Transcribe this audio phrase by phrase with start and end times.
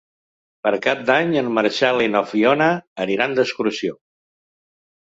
[0.67, 2.73] Per Cap d'Any en Marcel i na Fiona
[3.07, 3.97] aniran d'excursió.